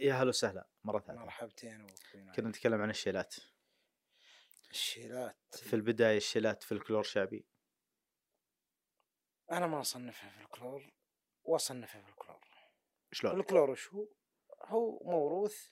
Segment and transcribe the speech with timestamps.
[0.00, 1.86] يا هلا وسهلا مرة ثانية مرحبتين.
[2.36, 3.34] كنا نتكلم عن الشيلات
[4.70, 7.46] الشيلات في البداية الشيلات فلكلور شعبي
[9.52, 10.92] أنا ما أصنفها فلكلور
[11.44, 12.40] وأصنفها فلكلور
[13.12, 14.08] شلون؟ الفلكلور وش هو؟
[14.64, 15.70] هو موروث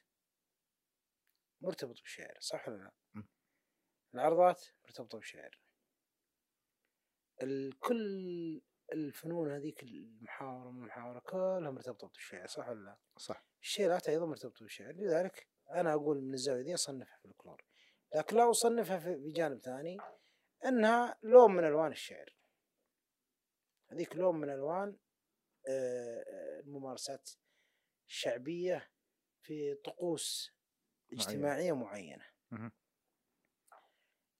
[1.60, 3.22] مرتبط بالشعر صح ولا لا؟ م.
[4.14, 5.60] العرضات مرتبطة بالشعر
[7.42, 8.62] الكل
[8.92, 13.44] الفنون هذيك المحاورة والمحاورة كلها مرتبطة بالشعر صح ولا لا؟ صح.
[13.62, 14.92] الشيلات أيضا مرتبطة بالشعر.
[14.92, 17.64] لذلك أنا أقول من الزاوية دي أصنفها فلكلور.
[18.14, 19.98] لكن لا أصنفها في جانب ثاني
[20.64, 22.36] إنها لون من ألوان الشعر.
[23.88, 24.96] هذيك لون من ألوان
[25.68, 27.30] آه، آه، الممارسات
[28.08, 28.90] الشعبية
[29.40, 30.52] في طقوس
[31.12, 32.24] اجتماعية معينة.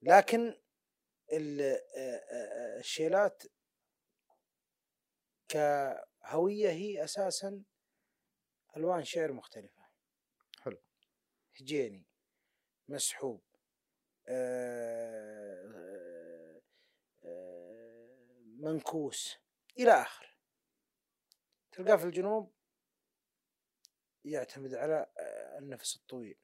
[0.03, 0.55] لكن
[1.33, 3.43] آه، الشيلات
[5.49, 7.63] كهوية هي أساسا
[8.77, 9.87] ألوان شعر مختلفة
[10.61, 10.79] حلو.
[11.61, 12.07] هجيني
[12.89, 13.43] مسحوب
[14.29, 15.37] آه،
[17.25, 18.17] آه،
[18.59, 19.39] منكوس
[19.79, 20.37] إلى آخر
[21.73, 22.53] تلقاه في الجنوب
[24.25, 26.39] يعتمد على آه، النفس الطويل.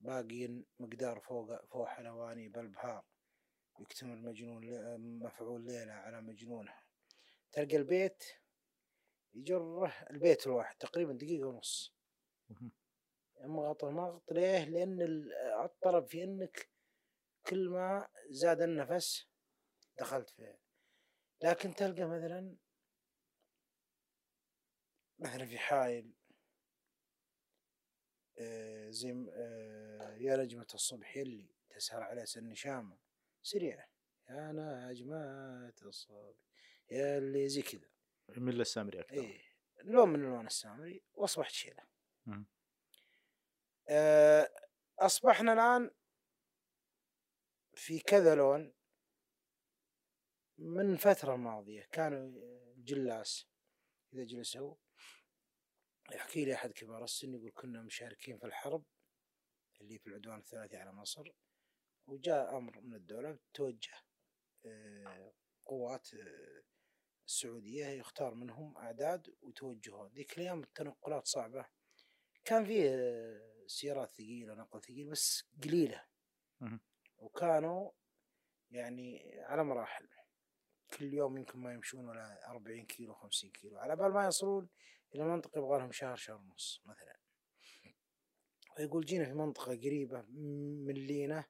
[0.00, 3.04] باقي مقدار فوق فوق حلواني بالبهار
[3.80, 4.64] يكتمل مجنون
[5.18, 6.82] مفعول ليلة على مجنونها
[7.52, 8.24] تلقى البيت
[9.34, 11.94] يجره البيت الواحد تقريبا دقيقة ونص
[12.50, 12.72] مهم.
[13.40, 15.32] مغط مغط ليه؟ لأن ال-
[15.64, 16.68] الطرب في أنك
[17.46, 19.26] كل ما زاد النفس
[19.98, 20.58] دخلت فيه
[21.42, 22.56] لكن تلقى مثلا
[25.18, 26.12] مثلا في حايل
[28.40, 32.96] آه، زي آه، يا نجمة الصبح يلي تسهر على سن شامة
[33.48, 33.88] سريعة.
[34.28, 35.16] يا نجمة
[35.68, 36.34] الصبح
[36.90, 37.88] يا اللي زي كذا.
[38.28, 39.14] من للسامري أكثر.
[39.14, 39.42] إيه
[39.84, 41.86] لون من ألوان السامري وأصبحت شيلة.
[43.88, 44.50] آه،
[44.98, 45.90] أصبحنا الآن
[47.74, 48.74] في كذا لون
[50.58, 51.82] من فترة ماضية.
[51.92, 52.32] كانوا
[52.76, 53.48] جلاس
[54.12, 54.76] إذا جلسوا
[56.12, 58.84] يحكي لي أحد كبار السن يقول كنا مشاركين في الحرب
[59.80, 61.32] اللي في العدوان الثلاثي على مصر.
[62.08, 63.94] وجاء أمر من الدولة توجه
[64.66, 65.32] آه،
[65.66, 66.62] قوات آه،
[67.26, 71.66] السعودية يختار منهم أعداد وتوجهوا ذيك الأيام التنقلات صعبة.
[72.44, 76.04] كان فيه آه، سيارات ثقيلة نقل ثقيل بس قليلة.
[77.18, 77.90] وكانوا
[78.70, 80.08] يعني على مراحل.
[80.98, 83.78] كل يوم يمكن ما يمشون ولا 40 كيلو 50 كيلو.
[83.78, 84.68] على بال ما يصلون
[85.14, 87.16] إلى منطقة يبغى لهم شهر شهر ونص مثلا.
[88.78, 91.44] ويقول جينا في منطقة قريبة من لينا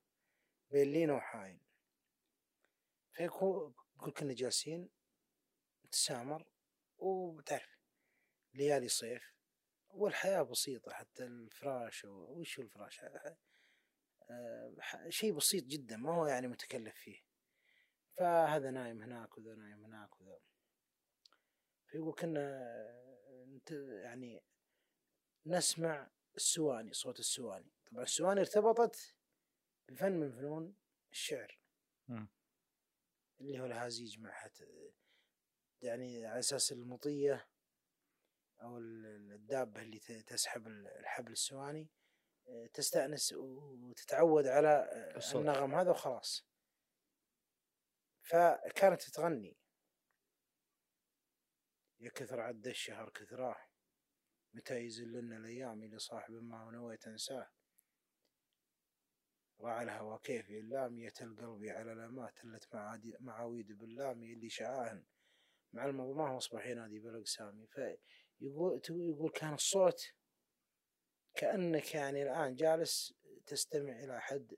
[0.71, 1.61] بين لينا وحايل
[3.21, 3.75] يقول
[4.17, 4.89] كنا جالسين
[5.87, 6.47] نتسامر
[6.99, 7.79] وبتعرف
[8.55, 9.35] ليالي صيف
[9.89, 13.05] والحياة بسيطة حتى الفراش وش الفراش؟
[14.81, 17.21] ح- شيء بسيط جدا ما هو يعني متكلف فيه.
[18.17, 20.39] فهذا نايم هناك وذا نايم هناك وذا.
[21.87, 22.61] فيقول كنا
[24.03, 24.43] يعني
[25.47, 27.71] نسمع السواني صوت السواني.
[27.91, 29.15] طبعا السواني ارتبطت
[29.89, 30.77] بفن من فنون
[31.13, 31.59] الشعر
[32.09, 32.29] مم.
[33.41, 34.63] اللي هو الهازيج مع حت
[35.83, 37.49] يعني على أساس المطية
[38.63, 41.91] أو ال- الدابة اللي تسحب ال- الحبل السواني
[42.49, 45.41] آه، تستأنس وتتعود على آه، الصوت.
[45.41, 46.47] النغم هذا وخلاص
[48.23, 49.57] فكانت تغني
[52.01, 53.57] يا كثر عد الشهر كثراه
[54.55, 57.51] متى يزلنا الأيام لصاحب ما هو نويت أنساه
[59.61, 62.69] راعى الهوى كيف اللامية القلب على لامات تلت
[63.21, 65.05] معاويد باللامي اللي شعاهن
[65.73, 70.13] مع المضماه واصبح ينادي بالاقسام فيقول يقول كان الصوت
[71.35, 73.15] كأنك يعني الآن جالس
[73.47, 74.55] تستمع إلى أحد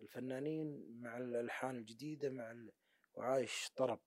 [0.00, 2.68] الفنانين مع الألحان الجديدة مع.
[3.14, 4.00] وعايش طرب.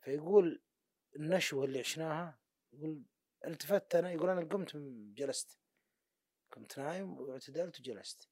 [0.00, 0.62] فيقول
[1.16, 2.38] النشوة اللي عشناها
[2.72, 3.02] يقول
[3.46, 4.76] التفت أنا يقول أنا قمت
[5.14, 5.58] جلست.
[6.58, 8.28] كنت نايم واعتدلت وجلست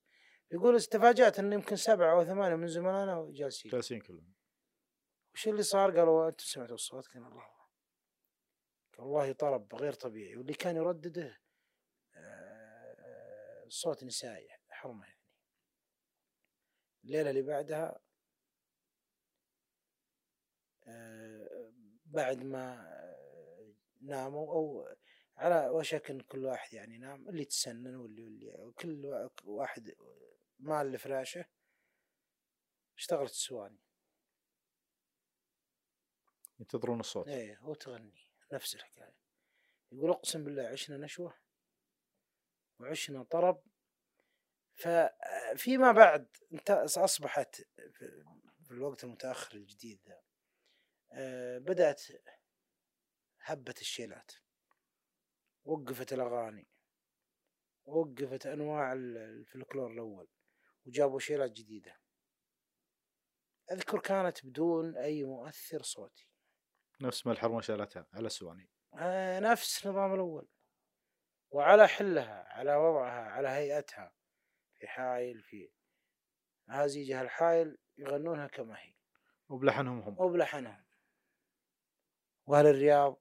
[0.50, 4.34] يقول استفاجأت إن يمكن سبعة أو ثمانية من زملائنا جالسين جالسين كلهم.
[5.34, 7.46] وش اللي صار؟ قالوا أنتم سمعتوا الصوت؟ قال الله.
[8.98, 10.36] قال والله طرب غير طبيعي.
[10.36, 11.40] واللي كان يردده
[12.14, 15.20] آه، صوت نسائي حرمة يعني.
[17.04, 18.00] الليلة اللي بعدها
[20.84, 21.72] آه،
[22.06, 24.88] بعد ما آه، ناموا أو
[25.36, 29.94] على وشك ان كل واحد يعني نام اللي تسنن واللي واللي كل وا- واحد
[30.58, 31.44] مال لفراشه
[32.98, 33.78] اشتغلت السواني
[36.60, 37.28] ينتظرون الصوت.
[37.28, 39.16] إيه وتغني نفس الحكاية.
[39.92, 41.38] يقول اقسم بالله عشنا نشوة
[42.80, 43.62] وعشنا طرب
[44.74, 46.36] ففيما بعد
[46.70, 47.54] أصبحت
[48.64, 50.22] في الوقت المتأخر الجديد ذا
[51.12, 52.02] آه، بدأت
[53.40, 54.32] هبت الشيلات.
[55.66, 56.68] وقفت الأغاني
[57.84, 60.28] وقفت أنواع الفلكلور الأول
[60.86, 62.00] وجابوا شيلات جديدة.
[63.72, 66.28] أذكر كانت بدون أي مؤثر صوتي.
[67.00, 68.70] نفس ما الحرمة شالتها على السواني.
[68.94, 70.48] آه نفس النظام الأول.
[71.50, 74.12] وعلى حلها على وضعها على هيئتها.
[74.74, 75.70] في حايل في
[76.68, 78.94] هازيجها الحايل يغنونها كما هي.
[79.48, 80.20] وبلحنهم هم.
[80.20, 80.84] وبلحنهم.
[82.46, 83.20] وهل الرياض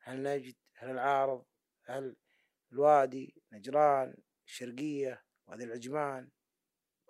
[0.00, 1.44] هل نجد هل العارض
[1.84, 2.16] هل
[2.72, 6.30] الوادي نجران الشرقية وادي العجمان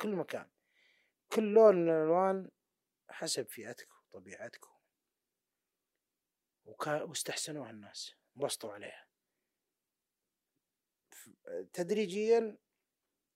[0.01, 0.51] كل مكان.
[1.33, 2.51] كل لون من الألوان
[3.11, 4.65] حسب فئتك وطبيعتك
[6.65, 9.07] واستحسنوها الناس انبسطوا عليها.
[11.73, 12.59] تدريجيا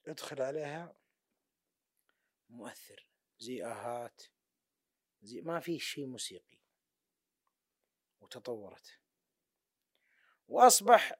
[0.06, 0.96] يدخل عليها
[2.48, 3.06] مؤثر
[3.38, 4.22] زي آهات
[5.22, 6.58] زي ما في شيء موسيقي.
[8.20, 9.01] وتطورت.
[10.52, 11.12] وأصبح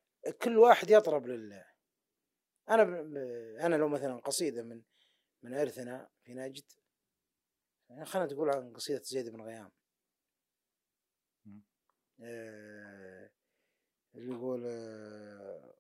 [0.42, 1.66] كل واحد يطرب لله.
[2.68, 3.16] أنا ب...
[3.60, 4.82] أنا لو مثلا قصيدة من
[5.42, 6.64] من إرثنا في نجد
[7.88, 9.72] يعني خلينا تقول عن قصيدة زيد بن غيام.
[12.22, 13.30] آه
[14.14, 15.74] اللي يقول آه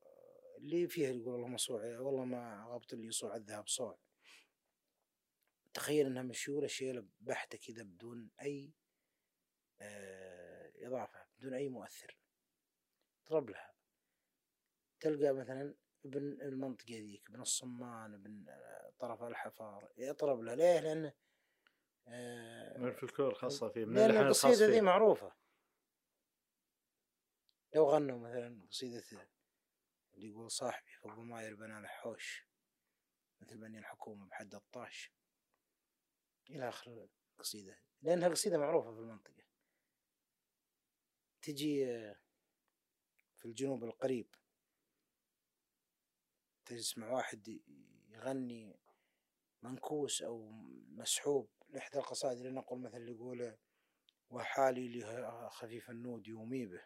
[0.58, 3.98] اللي فيها يقول اللهم صوع والله ما غبط اللي يصوع الذهب صوع.
[5.74, 8.72] تخيل إنها مشيولة شيلة بحتة كذا بدون أي
[9.80, 12.21] آه إضافة بدون أي مؤثر.
[13.32, 13.74] طرب لها.
[15.00, 15.74] تلقى مثلا
[16.04, 20.54] ابن المنطقة ذيك ابن الصمان ابن آه، طرف الحفار يطرب لها.
[20.54, 21.12] ليه؟ لأنه
[22.06, 25.36] آه من الفلكلور الخاصة فيه من لأن القصيدة ذي معروفة.
[27.74, 29.28] لو غنوا مثلا قصيدة
[30.14, 32.48] اللي يقول صاحبي فوق ما يربنا الحوش
[33.40, 35.12] مثل بني الحكومة بحد الطاش.
[36.50, 37.78] إلى آخر القصيدة.
[38.02, 39.44] لأنها قصيدة معروفة في المنطقة.
[41.42, 41.86] تجي
[43.42, 44.34] في الجنوب القريب.
[46.64, 47.60] تسمع واحد
[48.08, 48.80] يغني
[49.62, 50.50] منكوس أو
[50.88, 53.56] مسحوب لإحدى القصائد لنقل مثل يقول
[54.30, 56.84] وحالي لي خفيف النود يومي به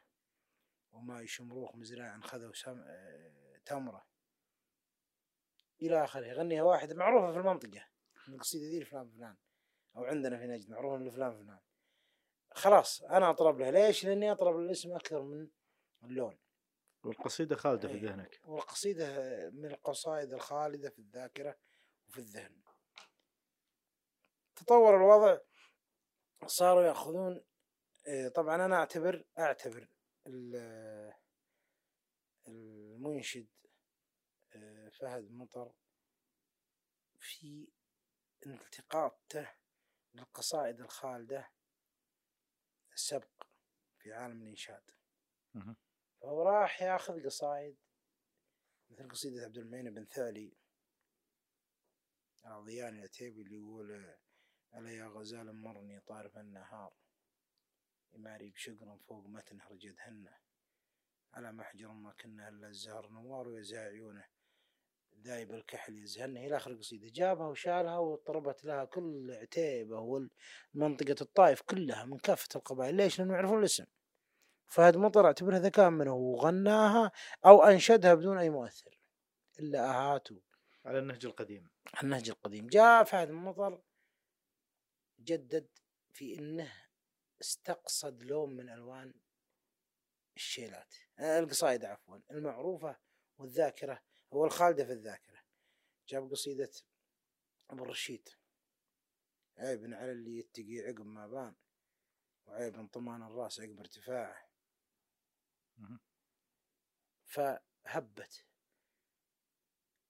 [0.93, 2.53] وما يشمروخ مزرعا خذوا
[3.67, 4.06] تمرة.
[5.82, 7.87] إلى آخره يغنيها واحد معروفة في المنطقة.
[8.29, 9.37] القصيدة ذي لفلان فلان
[9.97, 11.59] أو عندنا في نجد معروفة لفلان فلان.
[12.50, 13.70] خلاص أنا أطرب له.
[13.70, 15.49] ليش؟ لأني أطرب الاسم أكثر من
[16.05, 16.38] اللون.
[17.06, 18.03] والقصيدة خالدة في إيه.
[18.03, 18.41] ذهنك.
[18.44, 19.06] والقصيدة
[19.50, 21.58] من القصائد الخالدة في الذاكرة
[22.08, 22.62] وفي الذهن.
[24.56, 25.38] تطور الوضع
[26.47, 27.44] صاروا يأخذون
[28.06, 29.88] إيه، طبعا أنا أعتبر أعتبر
[32.49, 33.49] المنشد
[34.55, 35.73] إيه، فهد مطر
[37.20, 37.69] في
[38.47, 39.55] التقاطه
[40.14, 41.50] للقصائد الخالدة
[42.93, 43.47] السبق
[43.99, 44.91] في عالم الإنشاد.
[46.26, 47.76] فهو راح ياخذ قصايد.
[48.90, 50.56] مثل قصيدة عبد المعين بن ثالي.
[52.44, 54.17] العضياني العتيبي اللي يقول
[54.75, 56.92] ألا يا غزال مرني طارف النهار.
[58.12, 60.28] يماري بشقر فوق متن هرجدهن
[61.35, 64.25] على محجر ما كنا إلا الزهر نوار ويزا عيونه
[65.21, 72.04] ذايب الكحل يزهن إلى آخر القصيدة جابها وشالها وطربت لها كل عتيبة والمنطقة الطائف كلها
[72.04, 72.95] من كافة القبائل.
[72.95, 73.87] ليش؟ لأنهم يعرفون الاسم.
[74.66, 77.12] فهد مطر اعتبرها ذكاء منه وغناها
[77.46, 79.00] أو أنشدها بدون أي مؤثر
[79.58, 80.42] إلا أهاته
[80.85, 81.70] على النهج القديم.
[82.02, 82.66] النهج القديم.
[82.66, 83.82] جاء فهد مطر
[85.20, 85.68] جدد
[86.12, 86.73] في إنه
[87.40, 89.14] استقصد لون من ألوان
[90.37, 92.96] الشيلات القصائد عفوا المعروفة
[93.38, 95.40] والذاكرة هو الخالدة في الذاكرة.
[96.08, 96.70] جاب قصيدة
[97.70, 98.28] أبو الرشيد.
[99.58, 101.54] عيب على اللي يتقي عقب ما بان
[102.46, 104.46] وعيب طمان الرأس عقب ارتفاعه.
[107.25, 108.47] فهبت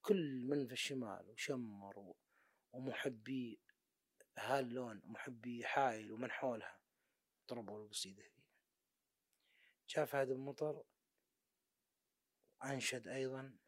[0.01, 2.15] كل من في الشمال وشمر
[2.73, 3.61] ومحبي
[4.39, 6.81] هاللون محبي حايل ومن حولها
[7.49, 8.47] ضربوا القصيدة ذي
[9.87, 10.85] شاف هذا المطر؟
[12.65, 13.59] أنشد أيضا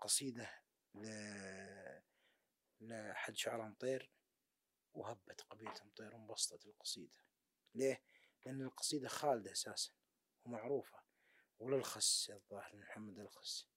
[0.00, 0.62] قصيدة
[0.94, 1.06] ل...
[2.80, 4.12] لأحد شعراء مطير
[4.94, 7.18] وهبت قبيلة مطير وانبسطت القصيدة.
[7.74, 8.02] ليه؟
[8.46, 9.92] لأن القصيدة خالدة أساسا.
[10.46, 11.02] ومعروفة
[11.58, 13.68] وللخس الظاهر محمد الخس.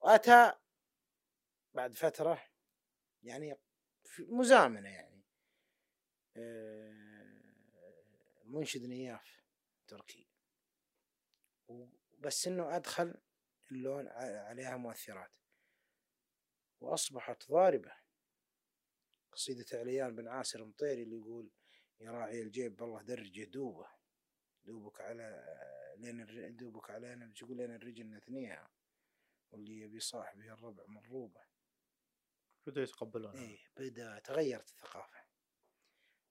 [0.00, 0.52] وأتى
[1.74, 2.42] بعد فترة
[3.22, 3.56] يعني
[4.18, 5.24] مزامنة يعني.
[6.36, 6.94] آه،
[8.44, 9.44] منشد نياف
[9.86, 10.28] تركي.
[12.18, 13.14] بس إنه أدخل
[13.72, 15.32] اللون عليها مؤثرات.
[16.80, 17.92] وأصبحت ضاربة.
[19.32, 21.50] قصيدة عليان بن عاسر مطيري اللي يقول
[22.00, 24.03] يا راعي الجيب بالله درجة دوبة.
[24.64, 25.44] دوبك على
[25.98, 28.70] لين الر- دوبك علينا تقول لين الرجل نثنيها
[29.50, 31.44] واللي يبي صاحبه الربع مضروبه
[32.66, 35.24] بدأوا يتقبلونها إيه بدأ تغيرت الثقافة.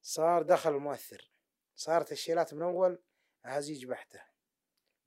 [0.01, 1.31] صار دخل المؤثر
[1.75, 3.03] صارت الشيلات من أول
[3.45, 4.21] اهازيج بحتة.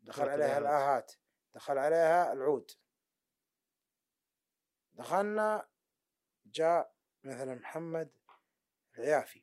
[0.03, 0.63] دخل عليها الآهات.
[0.63, 1.13] الآهات.
[1.55, 2.71] دخل عليها العود.
[4.93, 5.69] دخلنا
[6.47, 8.19] جاء مثلا محمد
[8.99, 9.43] العيافي.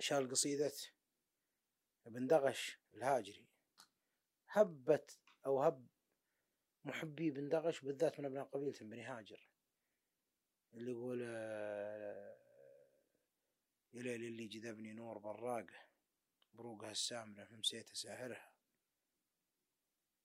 [0.00, 0.72] شال قصيدة
[2.06, 3.46] ابن دغش الهاجري.
[4.48, 5.86] هبت أو هب
[6.84, 9.48] محبي بن دغش بالذات من أبناء قبيلة بني هاجر.
[10.74, 12.36] اللي يقول آه،
[13.92, 15.86] يا ليل اللي جذبني نور براقه
[16.52, 18.52] بروقها السامرة مسيت أساهرها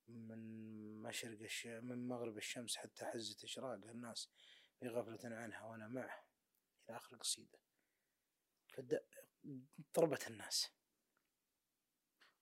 [0.07, 1.67] من مشرق الش...
[1.67, 3.91] من مغرب الشمس حتى حزة إشراقها.
[3.91, 4.29] الناس
[4.79, 6.25] في غفلة عنها وأنا معه.
[6.89, 7.59] إلى آخر القصيدة
[8.73, 9.05] فد...
[9.95, 10.71] ضربت الناس.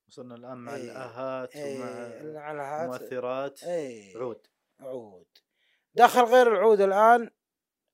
[0.09, 1.79] وصلنا الآن مع إيه، الآهات إيه
[2.29, 2.51] ومع
[2.83, 3.63] المؤثرات.
[3.63, 4.47] إيه عود.
[4.79, 5.27] عود.
[5.93, 7.29] دخل غير العود الآن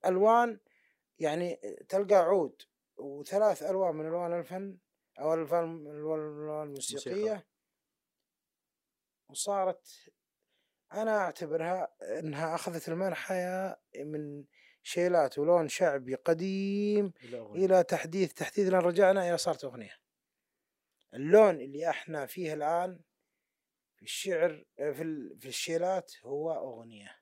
[0.06, 0.60] ألوان
[1.20, 1.56] يعني
[1.90, 2.62] تلقى عود
[2.98, 4.78] وثلاث ألوان من ألوان الفن
[5.20, 7.14] أو الألوان الألوان الموسيقية.
[7.14, 7.44] موسيقى.
[9.30, 10.12] وصارت
[10.94, 14.46] أنا أعتبرها أنها أخذت المنحى من
[14.84, 20.05] شيلات ولون شعبي قديم إلى تحديث تحديث لين رجعنا إلى صارت أغنية.
[21.16, 23.00] اللون اللي إحنا فيه الآن
[23.96, 27.20] في الشعر في ال- في الشيلات هو أغنية.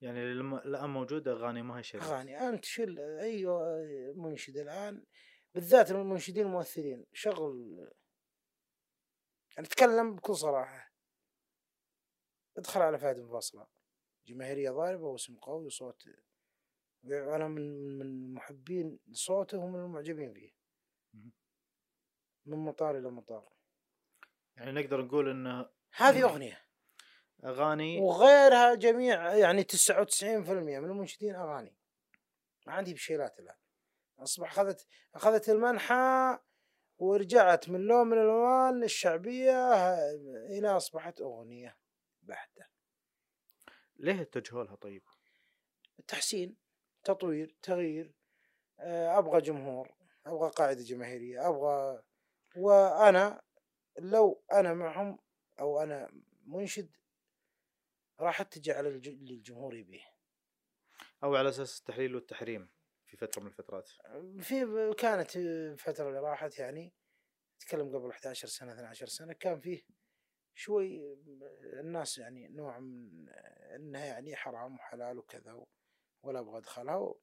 [0.00, 2.38] يعني الآن موجودة أغاني ما هي شيء أغاني.
[2.48, 3.46] أنت شل أي
[4.16, 5.04] منشد الآن
[5.54, 7.88] بالذات المنشدين الممثلين شغل
[9.58, 10.92] نتكلم بكل صراحة.
[12.56, 13.66] ادخل على فهد منفصلة
[14.26, 16.02] جماهيرية ضاربة واسم قوي وصوت
[17.04, 20.59] أنا من من محبين صوته ومن المعجبين فيه.
[22.50, 23.52] من مطار إلى مطار.
[24.56, 26.60] يعني نقدر نقول أن هذه أغنية.
[27.44, 31.76] أغاني وغيرها جميع يعني 99% من المنشدين أغاني.
[32.66, 33.56] ما عندي بشيلات الآن.
[34.18, 36.38] أصبح أخذت أخذت المنحى
[36.98, 39.94] ورجعت من لون من الألوان الشعبية
[40.58, 41.76] إلى أصبحت أغنية
[42.22, 42.66] بحتة.
[43.96, 45.02] ليه اتجهوا لها طيب؟
[46.08, 46.56] تحسين
[47.04, 48.14] تطوير تغيير
[48.80, 49.94] آه، أبغى جمهور
[50.26, 52.02] أبغى قاعدة جماهيرية أبغى
[52.56, 53.42] وأنا
[53.98, 55.18] لو أنا معهم
[55.60, 56.10] أو أنا
[56.46, 56.96] منشد
[58.20, 60.04] راح أتجه على اللي الجمهور يبيه.
[61.24, 62.70] أو على أساس التحليل والتحريم
[63.04, 63.88] في فترة من الفترات.
[64.40, 66.92] في كانت الفترة اللي راحت يعني
[67.60, 69.82] تكلم قبل 11 سنة 12 سنة كان فيه
[70.54, 71.14] شوي
[71.80, 73.28] الناس يعني نوع من
[73.74, 75.66] إنها يعني حرام وحلال وكذا
[76.22, 77.14] ولا أبغى أدخلها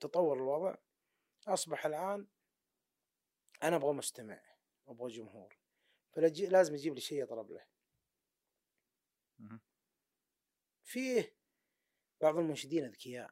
[0.00, 0.74] تطور الوضع.
[1.48, 2.26] أصبح الآن
[3.62, 4.42] أنا أبغى مستمع
[4.88, 5.58] أبغى جمهور
[6.12, 7.66] فلازم يجيب لي شيء يطرب له.
[10.84, 11.34] فيه
[12.20, 13.30] بعض المنشدين أذكياء.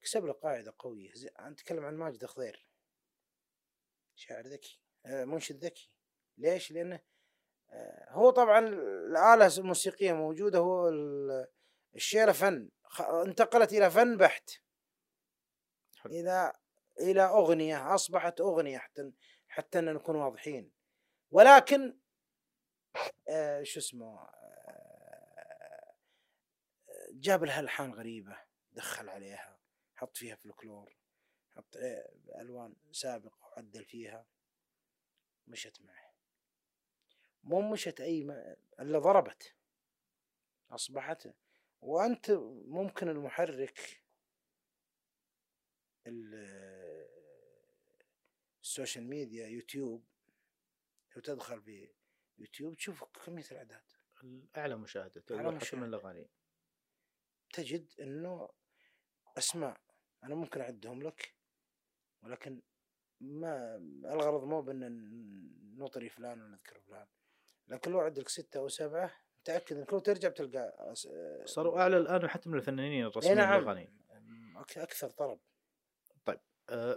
[0.00, 1.12] كسب له قاعدة قوية.
[1.14, 1.30] زي...
[1.40, 2.66] نتكلم عن ماجد خضير
[4.14, 5.90] شاعر ذكي آه، منشد ذكي.
[6.38, 7.00] ليش؟ لأنه
[7.70, 11.46] آه، هو طبعا الآلة الموسيقية موجودة هو ال-
[11.94, 12.70] الشيلة فن.
[13.26, 14.50] انتقلت إلى فن بحت.
[15.96, 16.12] حلو.
[16.12, 16.52] إلى
[17.00, 19.12] إلى أغنية أصبحت أغنية حتى
[19.48, 20.72] حتى نكون واضحين.
[21.30, 21.98] ولكن
[23.28, 25.94] آه شو اسمه آه
[27.12, 28.38] جاب لها ألحان غريبة
[28.72, 29.58] دخل عليها
[29.94, 30.96] حط فيها فلكلور
[31.56, 34.26] حط آه، ألوان سابقة وعدل فيها.
[35.46, 36.12] مشت معه
[37.44, 39.54] مو مشت أي ما إلا ضربت.
[40.70, 41.28] أصبحت
[41.80, 42.30] وأنت
[42.66, 44.02] ممكن المحرك
[46.06, 46.71] ال-
[48.72, 50.04] ال social media يوتيوب
[51.16, 51.88] لو تدخل في
[52.38, 53.82] يوتيوب تشوف كمية الأعداد.
[54.56, 55.84] أعلى مشاهدة أعلى أعلى حتى من.
[55.88, 56.30] الأغاني.
[57.52, 58.48] تجد إنه
[59.38, 59.80] أسماء
[60.24, 61.34] أنا ممكن أعدهم لك
[62.22, 62.62] ولكن
[63.20, 67.06] ما الغرض مو بإن نطري فلان ونذكر فلان.
[67.68, 70.94] لكن لو لك ستة أو سبعة متأكد إنك لو ترجع بتلقى
[71.44, 73.58] صاروا أعلى الآن حتى من الفنانين الرسميين نعم.
[73.62, 73.92] الأغاني.
[74.56, 75.40] أك- أكثر طرب.
[75.40, 75.51] آه،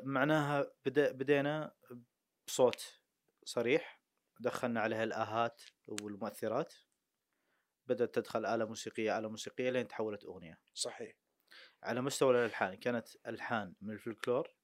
[0.04, 1.74] معناها بدا بدينا
[2.48, 3.00] بصوت
[3.44, 4.02] صريح
[4.40, 6.74] دخلنا عليها الآهات والمؤثرات
[7.88, 10.60] بدأت تدخل آلة موسيقية آلة موسيقية لين تحولت أغنية.
[10.74, 11.16] صحيح.
[11.84, 14.56] على مستوى الألحان كانت ألحان من الفلكلور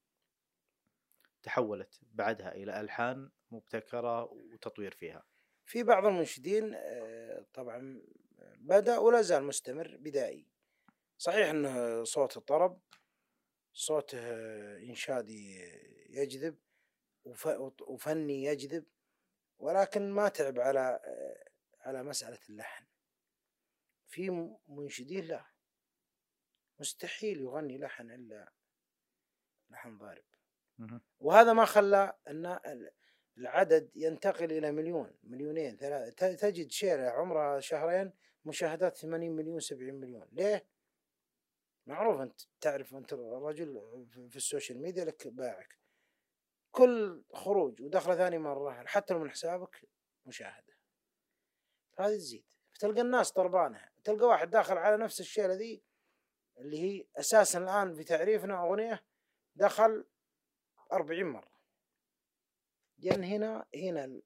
[1.43, 5.23] تحولت بعدها إلى ألحان مبتكرة وتطوير فيها.
[5.65, 8.01] في بعض المنشدين آه، طبعا
[8.57, 10.47] بدأ ولا زال مستمر بدائي.
[11.17, 12.81] صحيح إنه صوت الطرب
[13.73, 14.19] صوته
[14.77, 15.59] إنشادي
[16.09, 16.57] يجذب
[17.25, 18.85] وف- وفني يجذب
[19.59, 20.99] ولكن ما تعب على
[21.81, 22.85] على مسألة اللحن
[24.07, 24.29] في
[24.67, 25.45] منشدين لا
[26.79, 28.51] مستحيل يغني لحن إلا
[29.69, 30.23] لحن ضارب.
[31.19, 32.91] وهذا ما خلى أن ال-
[33.37, 38.13] العدد ينتقل إلى مليون مليونين ثلاثة تجد شيرة عمرها شهرين
[38.45, 40.65] مشاهدات 80 مليون 70 مليون ليه؟
[41.85, 43.81] معروف أنت تعرف أنت رجل
[44.29, 45.77] في- السوشيال ميديا لك باعك.
[46.71, 49.81] كل خروج ودخلة ثاني مرة حتى لو من حسابك
[50.25, 50.77] مشاهدة.
[51.99, 52.45] هذه تزيد.
[52.79, 53.89] تلقى الناس طربانة.
[54.03, 55.83] تلقى واحد داخل على نفس الشيء ذي
[56.57, 59.03] اللي هي أساسا الآن في تعريفنا أغنية
[59.55, 60.05] دخل
[60.91, 61.51] أربعين مرة.
[62.97, 64.21] لأن هنا هنا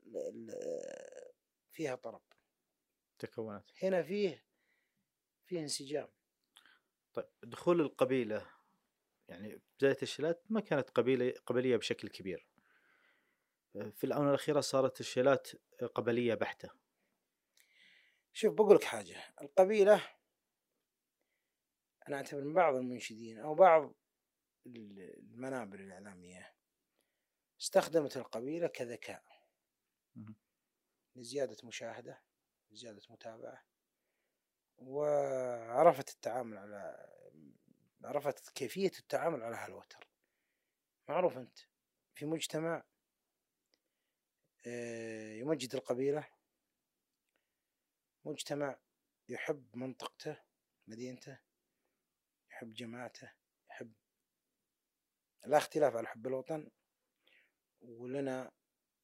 [1.72, 2.22] فيها طرب.
[3.20, 3.72] تكونت.
[3.84, 4.46] هنا فيه
[5.46, 6.08] فيه انسجام.
[7.16, 8.52] طيب دخول القبيلة
[9.28, 12.48] يعني بداية الشيلات ما كانت قبيلة قبلية بشكل كبير.
[13.74, 15.52] في الآونة الأخيرة صارت الشيلات
[15.96, 16.70] قبلية بحتة.
[18.34, 19.24] شوف بقول لك حاجة.
[19.42, 20.02] القبيلة
[22.08, 23.96] أنا أعتبر من بعض المنشدين أو بعض
[24.68, 26.56] ال- المنابر الإعلامية
[27.62, 29.24] استخدمت القبيلة كذكاء.
[31.16, 32.22] لزيادة مشاهدة
[32.72, 33.64] لزيادة متابعة.
[34.78, 37.08] وعرفت التعامل على
[38.04, 40.08] عرفت كيفية التعامل على هالوتر.
[41.10, 41.60] معروف أنت
[42.16, 42.84] في مجتمع
[44.68, 46.28] آه، يمجد القبيلة.
[48.26, 48.80] مجتمع
[49.30, 50.42] يحب منطقته
[50.88, 51.40] مدينته
[52.52, 53.32] يحب جماعته
[53.70, 53.94] يحب
[55.46, 56.72] لا اختلاف على حب الوطن.
[57.82, 58.52] ولنا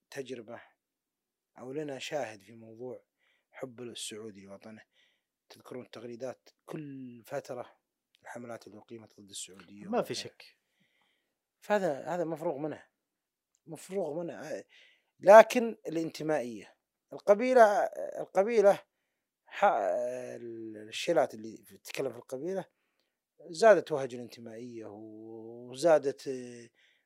[0.09, 0.61] تجربة
[1.57, 3.03] أو لنا شاهد في موضوع
[3.51, 4.83] حب السعودي لوطنه.
[5.51, 7.75] تذكرون التغريدات كل فترة
[8.21, 10.57] الحملات اللي أقيمت ضد السعودية ما في شك.
[11.61, 12.83] فهذا هذا مفروغ منه.
[13.67, 14.63] مفروغ منه.
[15.19, 16.75] لكن الانتمائية.
[17.13, 17.63] القبيلة
[18.19, 18.79] القبيلة
[19.45, 22.65] ح- الشيلات اللي تتكلم في القبيلة
[23.49, 26.29] زادت وهج الانتمائية وزادت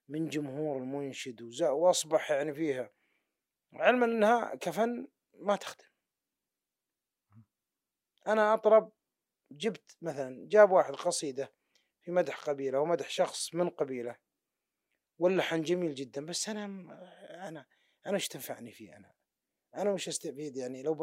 [0.08, 2.90] من جمهور المنشد وأصبح يعني فيها
[3.74, 5.86] علما أنها كفن ما تخدم.
[8.28, 8.92] أنا أطرب
[9.52, 11.54] جبت مثلا جاب واحد قصيدة
[12.02, 14.16] في مدح قبيلة ومدح شخص من قبيلة
[15.20, 16.66] واللحن جميل جدا بس أنا
[17.48, 17.66] أنا
[18.06, 19.14] أنا إيش تنفعني فيه أنا؟
[19.76, 20.94] أنا وش أستفيد يعني؟ لو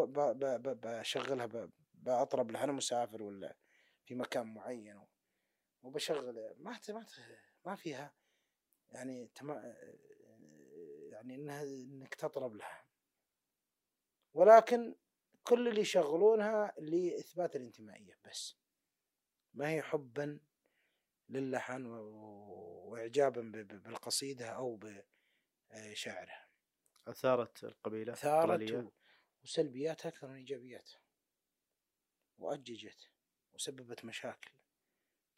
[0.83, 3.57] بشغلها بأطرب لها أنا مسافر ولا
[4.05, 5.01] في مكان معين
[5.83, 7.07] وبشغل ما ما
[7.67, 8.15] ما فيها
[8.91, 9.75] يعني تما
[11.13, 12.85] يعني إنها إنك تطرب لها.
[14.35, 14.95] ولكن
[15.45, 18.57] كل اللي يشغلونها لإثبات الانتمائية بس.
[19.55, 20.41] ما هي حبا
[21.29, 24.81] للحن و- واعجابا ب- ب- بالقصيدة أو
[25.71, 26.49] بشاعرها.
[27.09, 28.79] أثارت القبيلة أثارت القبلية.
[28.79, 28.93] و-
[29.45, 31.01] وسلبياتها أكثر من ايجابياتها
[32.39, 33.11] وأججت
[33.53, 34.51] وسببت مشاكل.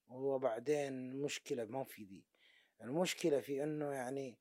[0.06, 2.24] وبعدين مشكلة ما في ذي.
[2.82, 4.38] المشكلة في إنه يعني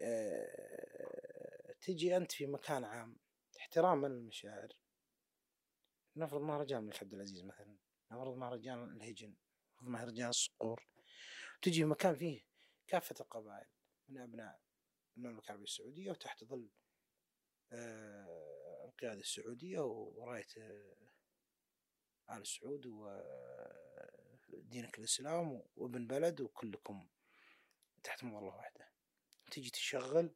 [0.00, 3.16] آه، تجي أنت في مكان عام.
[3.62, 4.68] احتراما للمشاعر
[6.16, 7.76] نفرض مهرجان الملك عبد العزيز مثلا
[8.12, 9.34] نفرض مهرجان الهجن
[9.76, 10.86] نفرض مهرجان الصقور.
[11.62, 12.44] تجي مكان فيه
[12.86, 13.66] كافة القبائل
[14.08, 14.60] من أبناء
[15.16, 16.68] المملكة العربية السعودية وتحت ظل
[17.72, 20.96] آه، القيادة السعودية وراية آه،
[22.30, 22.86] آل سعود
[24.48, 27.08] ودينك الإسلام وابن بلد وكلكم
[28.04, 28.88] تحت مظلة واحدة.
[29.50, 30.34] تجي تشغل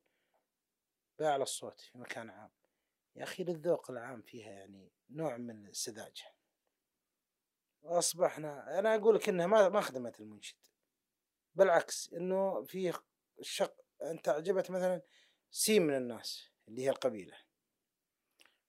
[1.19, 2.51] بأعلى الصوت في مكان عام.
[3.17, 6.35] يا أخي للذوق العام فيها يعني نوع من السذاجة.
[7.83, 10.57] وأصبحنا أنا أقول لك إنها ما ما خدمت المنشد.
[11.55, 12.93] بالعكس إنه في
[13.39, 15.03] الشق أنت أعجبت مثلا
[15.51, 17.37] سين من الناس اللي هي القبيلة.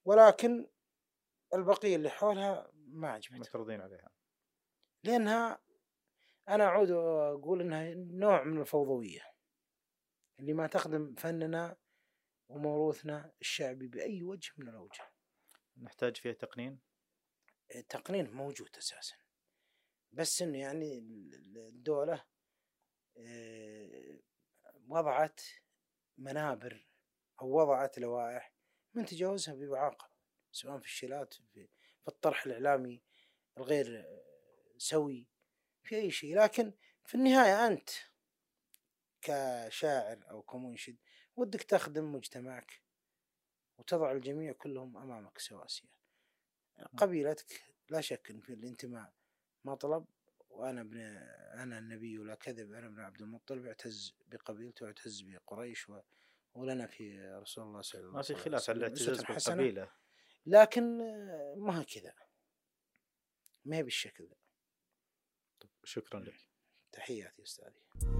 [0.05, 0.67] ولكن
[1.53, 3.39] البقية اللي حولها ما عجبتهم.
[3.39, 4.10] مترضين عليها.
[5.03, 5.60] لأنها
[6.49, 9.21] أنا أعود وأقول إنها نوع من الفوضوية.
[10.39, 11.77] اللي ما تخدم فننا
[12.49, 15.12] وموروثنا الشعبي بأي وجه من الأوجه.
[15.81, 16.79] نحتاج فيها تقنين؟
[17.75, 19.15] التقنين موجود أساسا.
[20.12, 20.97] بس إنه يعني
[21.55, 22.25] الدولة
[23.17, 24.19] آه،
[24.88, 25.41] وضعت
[26.17, 26.88] منابر
[27.41, 28.53] أو وضعت لوائح
[28.93, 30.10] من تجاوزها بيعاقب
[30.51, 31.67] سواء في الشيلات في
[32.01, 33.03] في الطرح الإعلامي
[33.57, 34.05] الغير
[34.77, 35.27] سوي
[35.83, 36.38] في أي شيء.
[36.38, 36.73] لكن
[37.05, 37.89] في النهاية أنت
[39.21, 40.97] كشاعر أو كمنشد
[41.38, 42.82] ودك تخدم مجتمعك
[43.78, 45.89] وتضع الجميع كلهم أمامك سواسية
[46.97, 49.13] قبيلتك لا شك في الانتماء
[49.65, 50.06] مطلب
[50.50, 51.00] وأنا ابن
[51.54, 56.00] أنا النبي ولا كذب أنا ابن عبد المطلب اعتز بقبيلته واعتز بقريش و...
[56.54, 59.23] ولنا في رسول الله صلى الله ما عليه في وسلم خلاف على الاعتزاز.
[59.23, 59.91] بالقبيلة.
[60.45, 60.97] لكن
[61.58, 62.13] ما كذا.
[63.65, 64.36] ما هي بالشكل ذا
[65.84, 66.50] شكرا لك.
[66.91, 68.16] تحياتي أستاذي.